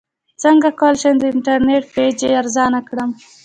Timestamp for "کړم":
2.87-3.09